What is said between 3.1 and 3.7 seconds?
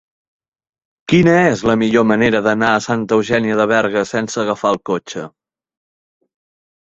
Eugènia de